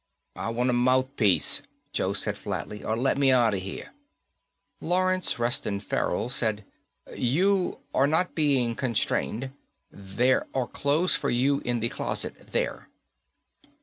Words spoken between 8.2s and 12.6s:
being constrained. There are clothes for you in the closet